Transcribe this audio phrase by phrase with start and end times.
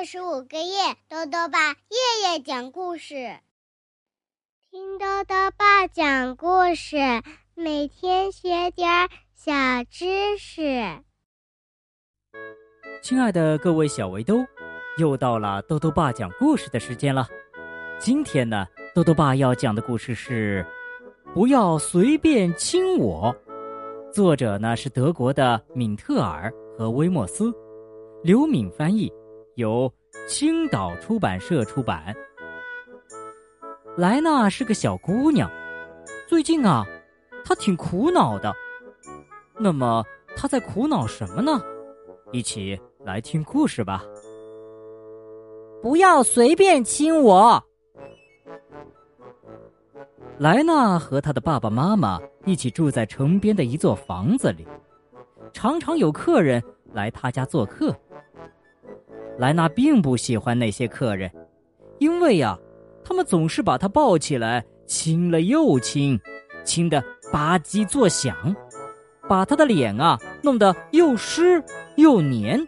[0.00, 3.36] 二十五个月，豆豆爸夜夜讲故事，
[4.70, 6.96] 听豆豆爸讲故事，
[7.54, 9.52] 每天学点小
[9.90, 10.62] 知识。
[13.02, 14.36] 亲爱的各位小围兜，
[14.96, 17.28] 又到了豆豆爸讲故事的时间了。
[17.98, 20.66] 今天呢，豆豆爸要讲的故事是
[21.34, 23.36] 《不要随便亲我》，
[24.14, 27.52] 作者呢是德国的敏特尔和威莫斯，
[28.22, 29.12] 刘敏翻译。
[29.56, 29.92] 由
[30.28, 32.14] 青岛出版社出版。
[33.96, 35.50] 莱娜是个小姑娘，
[36.28, 36.86] 最近啊，
[37.44, 38.54] 她挺苦恼的。
[39.58, 40.04] 那么
[40.36, 41.60] 她在苦恼什么呢？
[42.32, 44.04] 一起来听故事吧。
[45.82, 47.62] 不要随便亲我。
[50.38, 54.66] 莱娜和她的爸爸妈妈一起住在城边的一座房子里，
[55.52, 57.94] 常常有客人来她家做客。
[59.40, 61.30] 莱娜并不喜欢那些客人，
[61.98, 62.58] 因为呀，
[63.02, 66.20] 他们总是把她抱起来亲了又亲，
[66.62, 68.36] 亲得吧唧作响，
[69.26, 71.64] 把她的脸啊弄得又湿
[71.96, 72.60] 又黏。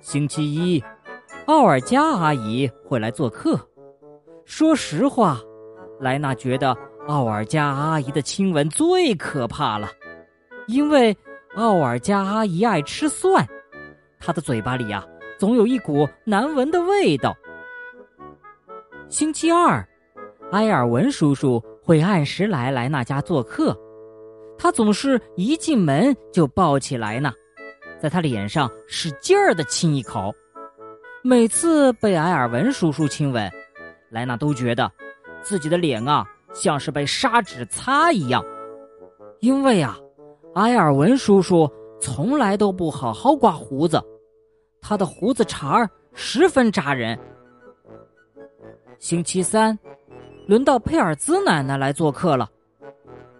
[0.00, 0.82] 星期一，
[1.44, 3.60] 奥尔加阿姨会来做客。
[4.46, 5.38] 说实话，
[6.00, 6.74] 莱娜觉得
[7.06, 9.90] 奥尔加阿姨的亲吻最可怕了，
[10.66, 11.14] 因为
[11.56, 13.46] 奥尔加阿姨爱吃蒜。
[14.18, 15.04] 他的嘴巴里呀，
[15.38, 17.36] 总有一股难闻的味道。
[19.08, 19.86] 星期二，
[20.50, 23.76] 埃尔文叔叔会按时来莱娜家做客，
[24.58, 27.32] 他总是一进门就抱起莱娜，
[28.00, 30.34] 在他脸上使劲儿的亲一口。
[31.22, 33.50] 每次被埃尔文叔叔亲吻，
[34.10, 34.90] 莱娜都觉得
[35.40, 38.44] 自己的脸啊像是被砂纸擦一样，
[39.40, 39.96] 因为啊，
[40.54, 41.70] 埃尔文叔叔。
[42.00, 44.00] 从来都不好好刮胡子，
[44.80, 47.18] 他的胡子茬儿十分扎人。
[48.98, 49.76] 星期三，
[50.46, 52.48] 轮到佩尔兹奶奶来做客了。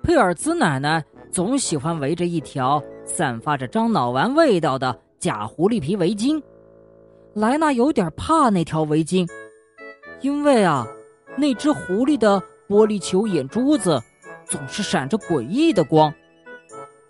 [0.03, 6.42] 佩尔兹奶奶总喜欢围着一条散发着樟脑丸味道的假狐狸皮围巾。
[7.34, 9.28] 莱娜有点怕那条围巾，
[10.20, 10.86] 因为啊，
[11.36, 14.03] 那只狐狸的玻璃球眼珠子
[14.44, 16.12] 总是闪着诡异的光。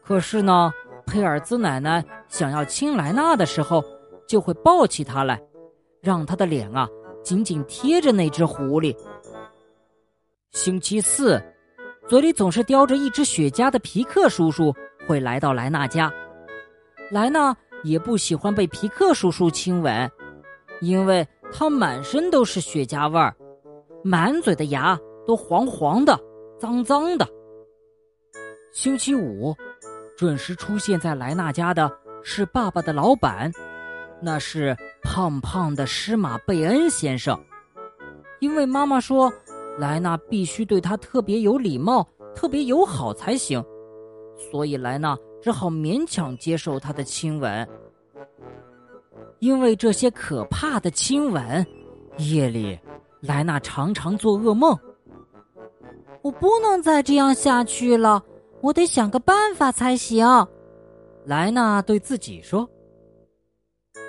[0.02, 0.72] 可是呢。
[1.06, 3.82] 佩尔兹奶奶想要亲莱娜的时候，
[4.26, 5.40] 就会抱起她来，
[6.02, 6.88] 让她的脸啊
[7.22, 8.94] 紧紧贴着那只狐狸。
[10.50, 11.40] 星期四，
[12.08, 14.74] 嘴里总是叼着一只雪茄的皮克叔叔
[15.06, 16.12] 会来到莱娜家。
[17.10, 20.10] 莱娜也不喜欢被皮克叔叔亲吻，
[20.80, 23.34] 因为他满身都是雪茄味儿，
[24.02, 26.18] 满嘴的牙都黄黄的、
[26.58, 27.26] 脏脏的。
[28.72, 29.54] 星期五。
[30.16, 33.52] 准时出现在莱娜家的是爸爸的老板，
[34.20, 37.38] 那是胖胖的施马贝恩先生。
[38.40, 39.32] 因为妈妈说
[39.78, 43.62] 莱娜必须对他特别有礼貌、特别友好才行，
[44.50, 47.68] 所以莱娜只好勉强接受他的亲吻。
[49.38, 51.66] 因为这些可怕的亲吻，
[52.16, 52.78] 夜里
[53.20, 54.74] 莱娜常常做噩梦。
[56.22, 58.22] 我不能再这样下去了。
[58.62, 60.26] 我得想个办法才行，
[61.24, 62.68] 莱娜对自己说：“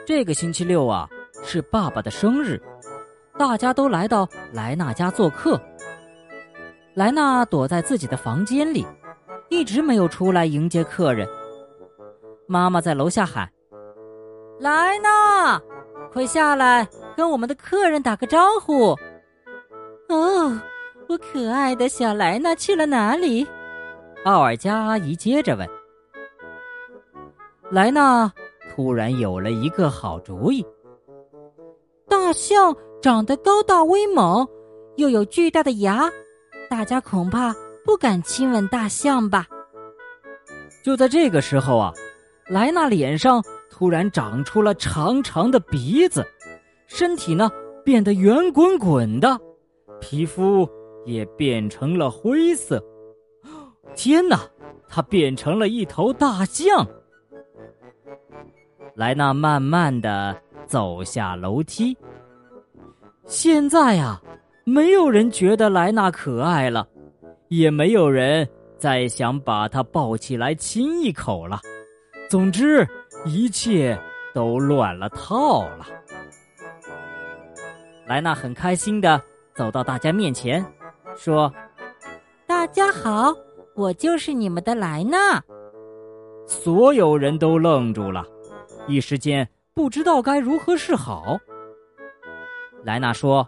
[0.06, 1.08] 这个星期六啊，
[1.44, 2.59] 是爸爸的生日，
[3.38, 5.62] 大家都来到莱娜家做客。
[6.96, 8.85] 莱娜躲在自己的房间里，
[9.50, 11.28] 一直没有出来迎接客人。
[12.47, 13.47] 妈妈在楼下喊
[14.59, 15.62] ：‘莱娜，
[16.12, 18.97] 快下来跟我们的客人打个招呼。’
[20.09, 20.59] 哦，
[21.09, 23.46] 我可爱的小莱娜去了哪里？”
[24.25, 25.67] 奥尔加阿姨接着问
[27.72, 28.31] ：“莱娜
[28.75, 30.66] 突然有了一个好主意。
[32.09, 34.45] 大象长得高大威猛，
[34.97, 36.09] 又有巨大的牙，
[36.69, 37.55] 大家恐怕
[37.85, 39.47] 不敢亲吻大象吧？”
[40.84, 41.93] 就在这个时候啊，
[42.47, 46.25] 莱娜脸上突然长出了长长的鼻子，
[46.87, 47.49] 身体呢
[47.84, 49.40] 变得圆滚滚的，
[50.02, 50.67] 皮肤
[51.05, 52.84] 也变成了灰色。
[53.97, 54.40] 天哪！
[54.88, 56.88] 它变成了一头大象。
[58.94, 61.97] 莱娜慢慢的走下楼梯。
[63.26, 64.22] 现在呀，
[64.64, 66.88] 没有人觉得莱娜可爱了，
[67.49, 68.47] 也没有人
[68.78, 71.59] 再想把她抱起来亲一口了。
[72.29, 72.88] 总之，
[73.26, 74.00] 一切
[74.32, 75.88] 都乱了套了。
[78.05, 79.20] 莱娜很开心的
[79.55, 80.64] 走到大家面前，
[81.16, 81.52] 说
[82.46, 83.35] ：“大家好。”
[83.78, 85.41] 我就是你们的莱娜。
[86.47, 88.26] 所有人都愣住了，
[88.88, 91.38] 一时间不知道该如何是好。
[92.84, 93.46] 莱娜说：“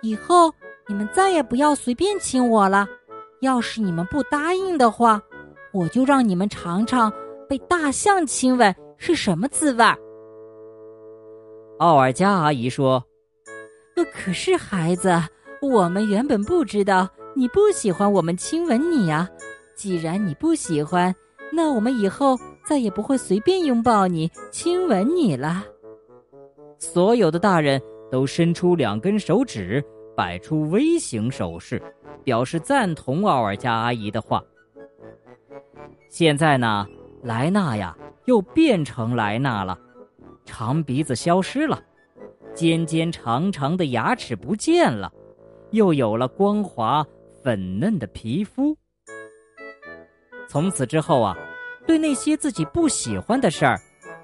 [0.00, 0.50] 以后
[0.88, 2.86] 你们再也不要随便亲我了。
[3.40, 5.20] 要是你们不答应的话，
[5.72, 7.12] 我就让你们尝尝
[7.46, 9.84] 被大象亲吻是什么滋味。”
[11.80, 13.04] 奥尔加阿姨说
[14.10, 15.20] ：“可是孩子，
[15.60, 19.28] 我们原本不知道你不喜欢我们亲吻你呀。
[19.74, 21.14] 既然你不喜欢，
[21.52, 25.62] 那我们以后……”再也不会随便拥抱你、亲吻你了。
[26.78, 27.78] 所有的大人
[28.10, 29.84] 都伸出两根手指，
[30.16, 31.78] 摆出微型手势，
[32.24, 34.42] 表示赞同奥尔加阿姨的话。
[36.08, 36.86] 现在呢，
[37.22, 37.94] 莱娜呀
[38.24, 39.78] 又变成莱娜了，
[40.46, 41.78] 长鼻子消失了，
[42.54, 45.12] 尖尖长长的牙齿不见了，
[45.70, 47.06] 又有了光滑
[47.42, 48.74] 粉嫩的皮肤。
[50.54, 51.36] 从此之后啊。
[51.86, 53.78] 对那些自己不喜欢的事儿，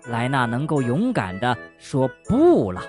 [0.07, 2.81] 莱娜能够勇敢的说不了。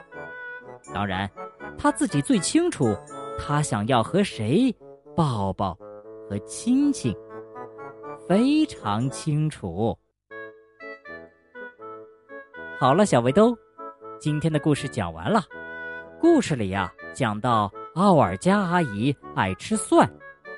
[0.94, 1.30] 当然，
[1.78, 2.96] 她自己最清楚，
[3.38, 4.74] 她想要和谁
[5.14, 5.78] 抱抱
[6.30, 7.14] 和亲亲，
[8.30, 9.98] 非常清楚。
[12.80, 13.54] 好了，小围兜，
[14.22, 15.44] 今天的故事讲完了。
[16.22, 20.10] 故事里呀，讲到奥尔加阿姨爱吃蒜，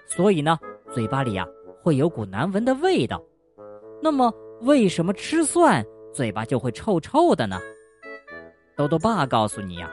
[0.05, 0.59] 所以呢，
[0.91, 1.47] 嘴巴里呀
[1.83, 3.21] 会有股难闻的味道。
[4.01, 7.59] 那么，为什么吃蒜嘴巴就会臭臭的呢？
[8.77, 9.91] 豆豆爸告诉你呀，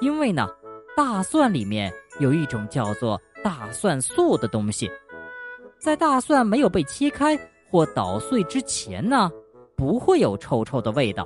[0.00, 0.48] 因为呢，
[0.96, 4.90] 大蒜里面有一种叫做大蒜素的东西，
[5.78, 7.38] 在大蒜没有被切开
[7.70, 9.30] 或捣碎之前呢，
[9.76, 11.24] 不会有臭臭的味道。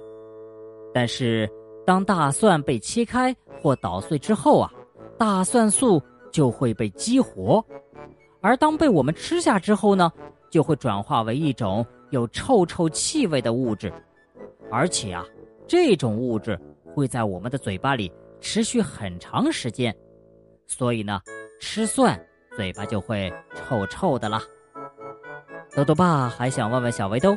[0.93, 1.51] 但是，
[1.87, 4.71] 当大蒜被切开或捣碎之后啊，
[5.19, 7.65] 大蒜素就会被激活，
[8.41, 10.13] 而当被我们吃下之后呢，
[10.51, 11.85] 就会转化为一种。
[12.11, 13.93] 有臭臭气味的物质，
[14.71, 15.27] 而且啊，
[15.67, 16.57] 这种物质
[16.95, 18.11] 会在我们的嘴巴里
[18.41, 19.95] 持续很长时间，
[20.69, 21.21] 所以呢，
[21.59, 22.17] 吃蒜
[22.55, 24.41] 嘴巴就会臭臭的啦。
[25.75, 27.37] 豆豆爸还想问问小围兜，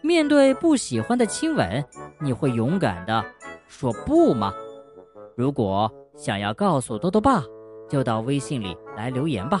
[0.00, 1.84] 面对不喜欢的亲吻，
[2.20, 3.22] 你会勇敢的
[3.66, 4.54] 说不吗？
[5.36, 7.42] 如果想要告诉豆豆爸，
[7.88, 9.60] 就到微信里来留言吧，